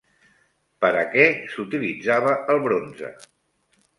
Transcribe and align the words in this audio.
Per 0.85 0.89
a 1.01 1.03
què 1.11 1.25
s'utilitzava 1.51 2.35
el 2.53 2.61
bronze? 2.65 3.13